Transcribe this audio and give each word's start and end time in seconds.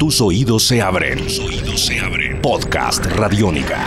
Tus 0.00 0.22
oídos 0.22 0.66
se 0.66 0.80
abren. 0.80 1.18
Tus 1.18 1.38
oídos 1.40 1.78
se 1.78 2.00
abren. 2.00 2.40
Podcast 2.40 3.04
Radiónica. 3.04 3.86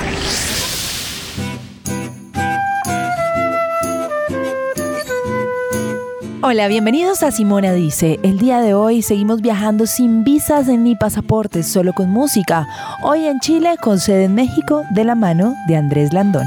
Hola, 6.44 6.68
bienvenidos 6.68 7.23
a 7.23 7.31
Simona 7.31 7.73
Dice. 7.73 8.20
El 8.21 8.38
día 8.38 8.62
de 8.62 8.76
hoy 8.76 9.02
seguimos 9.02 9.41
viajando 9.41 9.88
sin 9.88 10.23
visas 10.23 10.68
ni 10.68 10.96
pasaportes, 10.96 11.65
solo 11.65 11.94
con 11.94 12.12
música. 12.12 12.68
Hoy 13.02 13.26
en 13.26 13.40
Chile, 13.40 13.76
con 13.82 14.00
sede 14.00 14.26
en 14.26 14.36
México, 14.36 14.84
de 14.92 15.06
la 15.06 15.16
mano 15.16 15.56
de 15.68 15.78
Andrés 15.78 16.14
Landón. 16.14 16.45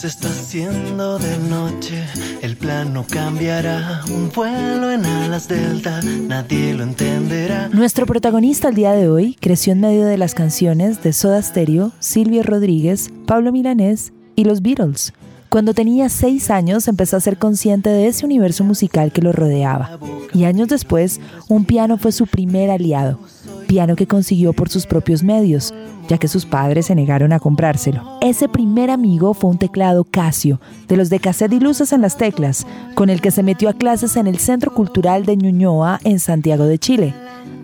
Se 0.00 0.06
está 0.06 0.28
haciendo 0.28 1.18
de 1.18 1.36
noche, 1.36 2.02
el 2.40 2.56
plano 2.56 3.04
cambiará. 3.06 4.00
Un 4.10 4.30
vuelo 4.34 4.90
en 4.90 5.04
alas 5.04 5.46
delta, 5.46 6.00
nadie 6.26 6.72
lo 6.72 6.84
entenderá. 6.84 7.68
Nuestro 7.68 8.06
protagonista 8.06 8.70
el 8.70 8.76
día 8.76 8.92
de 8.92 9.10
hoy 9.10 9.36
creció 9.38 9.74
en 9.74 9.80
medio 9.80 10.06
de 10.06 10.16
las 10.16 10.34
canciones 10.34 11.02
de 11.02 11.12
Soda 11.12 11.42
Stereo, 11.42 11.92
Silvio 11.98 12.42
Rodríguez, 12.42 13.10
Pablo 13.26 13.52
Milanés 13.52 14.14
y 14.36 14.44
los 14.44 14.62
Beatles. 14.62 15.12
Cuando 15.50 15.74
tenía 15.74 16.08
seis 16.08 16.50
años 16.50 16.88
empezó 16.88 17.18
a 17.18 17.20
ser 17.20 17.36
consciente 17.36 17.90
de 17.90 18.06
ese 18.06 18.24
universo 18.24 18.64
musical 18.64 19.12
que 19.12 19.20
lo 19.20 19.32
rodeaba. 19.32 19.98
Y 20.32 20.44
años 20.44 20.68
después, 20.68 21.20
un 21.48 21.66
piano 21.66 21.98
fue 21.98 22.12
su 22.12 22.26
primer 22.26 22.70
aliado. 22.70 23.20
Piano 23.70 23.94
que 23.94 24.08
consiguió 24.08 24.52
por 24.52 24.68
sus 24.68 24.84
propios 24.84 25.22
medios, 25.22 25.72
ya 26.08 26.18
que 26.18 26.26
sus 26.26 26.44
padres 26.44 26.86
se 26.86 26.96
negaron 26.96 27.32
a 27.32 27.38
comprárselo. 27.38 28.18
Ese 28.20 28.48
primer 28.48 28.90
amigo 28.90 29.32
fue 29.32 29.48
un 29.48 29.58
teclado 29.58 30.02
Casio, 30.02 30.60
de 30.88 30.96
los 30.96 31.08
de 31.08 31.20
cassette 31.20 31.52
y 31.52 31.60
luces 31.60 31.92
en 31.92 32.00
las 32.00 32.16
teclas, 32.16 32.66
con 32.96 33.10
el 33.10 33.20
que 33.20 33.30
se 33.30 33.44
metió 33.44 33.68
a 33.68 33.74
clases 33.74 34.16
en 34.16 34.26
el 34.26 34.38
Centro 34.38 34.74
Cultural 34.74 35.24
de 35.24 35.36
Ñuñoa 35.36 36.00
en 36.02 36.18
Santiago 36.18 36.64
de 36.64 36.80
Chile. 36.80 37.14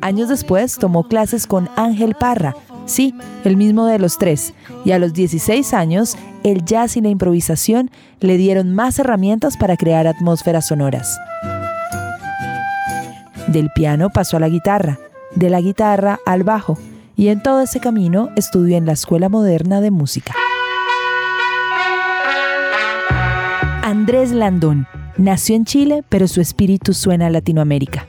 Años 0.00 0.28
después 0.28 0.78
tomó 0.78 1.08
clases 1.08 1.48
con 1.48 1.68
Ángel 1.74 2.14
Parra, 2.14 2.54
Sí, 2.84 3.12
el 3.42 3.56
mismo 3.56 3.86
de 3.86 3.98
los 3.98 4.16
tres. 4.16 4.54
Y 4.84 4.92
a 4.92 5.00
los 5.00 5.12
16 5.12 5.74
años, 5.74 6.16
el 6.44 6.64
jazz 6.64 6.96
y 6.96 7.00
la 7.00 7.08
improvisación 7.08 7.90
le 8.20 8.36
dieron 8.36 8.72
más 8.72 9.00
herramientas 9.00 9.56
para 9.56 9.76
crear 9.76 10.06
atmósferas 10.06 10.68
sonoras. 10.68 11.18
Del 13.48 13.70
piano 13.74 14.10
pasó 14.10 14.36
a 14.36 14.40
la 14.40 14.48
guitarra, 14.48 15.00
de 15.36 15.50
la 15.50 15.60
guitarra 15.60 16.18
al 16.26 16.42
bajo, 16.42 16.76
y 17.16 17.28
en 17.28 17.42
todo 17.42 17.60
ese 17.60 17.80
camino 17.80 18.30
estudió 18.36 18.76
en 18.76 18.86
la 18.86 18.92
Escuela 18.92 19.28
Moderna 19.28 19.80
de 19.80 19.90
Música. 19.90 20.34
Andrés 23.82 24.32
Landón 24.32 24.88
nació 25.16 25.54
en 25.54 25.64
Chile, 25.64 26.02
pero 26.08 26.26
su 26.26 26.40
espíritu 26.40 26.92
suena 26.92 27.26
a 27.26 27.30
Latinoamérica. 27.30 28.06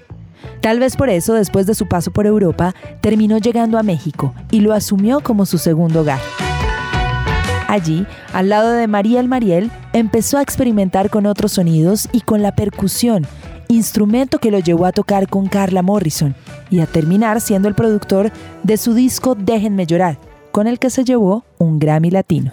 Tal 0.62 0.80
vez 0.80 0.96
por 0.96 1.10
eso, 1.10 1.34
después 1.34 1.68
de 1.68 1.76
su 1.76 1.88
paso 1.88 2.12
por 2.12 2.26
Europa, 2.26 2.74
terminó 3.02 3.38
llegando 3.38 3.78
a 3.78 3.84
México 3.84 4.34
y 4.50 4.62
lo 4.62 4.74
asumió 4.74 5.20
como 5.22 5.46
su 5.46 5.58
segundo 5.58 6.02
hogar. 6.02 6.20
Allí, 7.68 8.06
al 8.34 8.50
lado 8.50 8.72
de 8.72 8.88
Mariel 8.88 9.28
Mariel, 9.28 9.70
empezó 9.94 10.38
a 10.38 10.42
experimentar 10.42 11.10
con 11.10 11.26
otros 11.26 11.54
sonidos 11.54 12.08
y 12.12 12.22
con 12.22 12.42
la 12.42 12.56
percusión, 12.56 13.28
instrumento 13.70 14.40
que 14.40 14.52
lo 14.52 14.60
llevó 14.60 14.86
a 14.86 14.92
tocar 14.92 15.28
con 15.28 15.48
Carla 15.48 15.82
Morrison 15.82 16.36
y 16.70 16.80
a 16.80 16.86
terminar 16.86 17.42
siendo 17.42 17.68
el 17.68 17.76
productor 17.76 18.32
de 18.64 18.78
su 18.78 18.94
disco 18.94 19.36
Déjenme 19.36 19.86
llorar, 19.86 20.20
con 20.52 20.68
el 20.68 20.80
que 20.80 20.90
se 20.90 21.04
llevó 21.04 21.46
un 21.58 21.80
Grammy 21.80 22.12
Latino. 22.12 22.52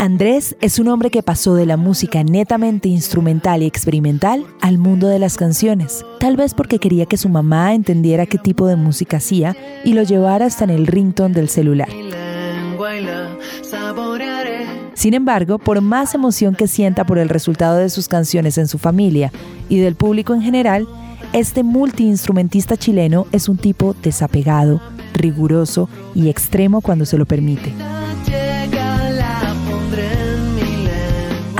Andrés 0.00 0.56
es 0.60 0.78
un 0.78 0.86
hombre 0.86 1.10
que 1.10 1.24
pasó 1.24 1.56
de 1.56 1.66
la 1.66 1.76
música 1.76 2.22
netamente 2.22 2.88
instrumental 2.88 3.64
y 3.64 3.66
experimental 3.66 4.46
al 4.60 4.78
mundo 4.78 5.08
de 5.08 5.18
las 5.18 5.36
canciones, 5.36 6.06
tal 6.20 6.36
vez 6.36 6.54
porque 6.54 6.78
quería 6.78 7.04
que 7.04 7.16
su 7.16 7.28
mamá 7.28 7.74
entendiera 7.74 8.24
qué 8.24 8.38
tipo 8.38 8.68
de 8.68 8.76
música 8.76 9.16
hacía 9.16 9.56
y 9.84 9.94
lo 9.94 10.04
llevara 10.04 10.46
hasta 10.46 10.62
en 10.62 10.70
el 10.70 10.86
ringtone 10.86 11.34
del 11.34 11.48
celular. 11.48 11.88
Sin 14.94 15.14
embargo, 15.14 15.58
por 15.58 15.80
más 15.80 16.14
emoción 16.14 16.54
que 16.54 16.68
sienta 16.68 17.04
por 17.04 17.18
el 17.18 17.28
resultado 17.28 17.78
de 17.78 17.90
sus 17.90 18.06
canciones 18.06 18.56
en 18.56 18.68
su 18.68 18.78
familia 18.78 19.32
y 19.68 19.78
del 19.78 19.96
público 19.96 20.32
en 20.32 20.42
general, 20.42 20.86
este 21.32 21.64
multiinstrumentista 21.64 22.76
chileno 22.76 23.26
es 23.32 23.48
un 23.48 23.56
tipo 23.58 23.96
desapegado, 24.00 24.80
riguroso 25.12 25.88
y 26.14 26.28
extremo 26.28 26.82
cuando 26.82 27.04
se 27.04 27.18
lo 27.18 27.26
permite. 27.26 27.74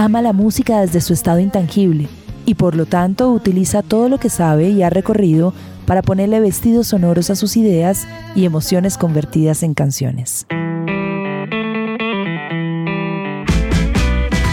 Ama 0.09 0.23
la 0.23 0.33
música 0.33 0.81
desde 0.81 1.03
su 1.03 1.13
estado 1.13 1.39
intangible 1.39 2.09
y 2.47 2.55
por 2.55 2.75
lo 2.75 2.87
tanto 2.87 3.31
utiliza 3.31 3.83
todo 3.83 4.09
lo 4.09 4.17
que 4.17 4.31
sabe 4.31 4.71
y 4.71 4.83
ha 4.83 4.89
recorrido 4.89 5.53
para 5.85 6.01
ponerle 6.01 6.41
vestidos 6.41 6.87
sonoros 6.87 7.29
a 7.29 7.37
sus 7.37 7.59
ideas 7.59 8.09
y 8.35 8.47
emociones 8.47 8.97
convertidas 8.97 9.63
en 9.63 9.75
canciones. 9.75 10.47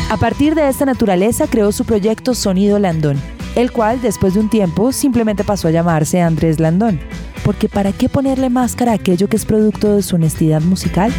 A 0.09 0.17
partir 0.19 0.55
de 0.55 0.67
esta 0.67 0.83
naturaleza 0.83 1.47
creó 1.47 1.71
su 1.71 1.85
proyecto 1.85 2.33
Sonido 2.33 2.77
Landón, 2.77 3.17
el 3.55 3.71
cual 3.71 4.01
después 4.01 4.33
de 4.33 4.41
un 4.41 4.49
tiempo 4.49 4.91
simplemente 4.91 5.45
pasó 5.45 5.69
a 5.69 5.71
llamarse 5.71 6.19
Andrés 6.19 6.59
Landón, 6.59 6.99
porque 7.45 7.69
¿para 7.69 7.93
qué 7.93 8.09
ponerle 8.09 8.49
máscara 8.49 8.91
a 8.91 8.95
aquello 8.95 9.29
que 9.29 9.37
es 9.37 9.45
producto 9.45 9.95
de 9.95 10.03
su 10.03 10.17
honestidad 10.17 10.61
musical? 10.61 11.13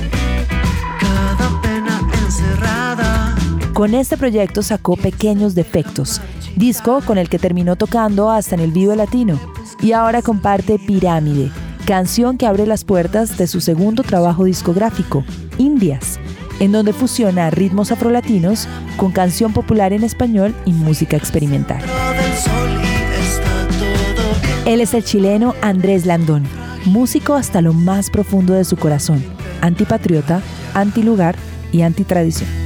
Con 3.76 3.92
este 3.92 4.16
proyecto 4.16 4.62
sacó 4.62 4.96
Pequeños 4.96 5.54
Defectos, 5.54 6.22
disco 6.56 7.02
con 7.04 7.18
el 7.18 7.28
que 7.28 7.38
terminó 7.38 7.76
tocando 7.76 8.30
hasta 8.30 8.54
en 8.54 8.62
el 8.62 8.72
Vivo 8.72 8.94
Latino, 8.94 9.38
y 9.82 9.92
ahora 9.92 10.22
comparte 10.22 10.78
Pirámide, 10.78 11.50
canción 11.84 12.38
que 12.38 12.46
abre 12.46 12.66
las 12.66 12.84
puertas 12.84 13.36
de 13.36 13.46
su 13.46 13.60
segundo 13.60 14.02
trabajo 14.02 14.44
discográfico, 14.44 15.26
Indias, 15.58 16.18
en 16.58 16.72
donde 16.72 16.94
fusiona 16.94 17.50
ritmos 17.50 17.92
afrolatinos 17.92 18.66
con 18.96 19.12
canción 19.12 19.52
popular 19.52 19.92
en 19.92 20.04
español 20.04 20.54
y 20.64 20.72
música 20.72 21.18
experimental. 21.18 21.82
Él 24.64 24.80
es 24.80 24.94
el 24.94 25.04
chileno 25.04 25.54
Andrés 25.60 26.06
Landón, 26.06 26.44
músico 26.86 27.34
hasta 27.34 27.60
lo 27.60 27.74
más 27.74 28.08
profundo 28.08 28.54
de 28.54 28.64
su 28.64 28.78
corazón, 28.78 29.22
antipatriota, 29.60 30.40
antilugar 30.72 31.36
y 31.72 31.82
antitradición. 31.82 32.65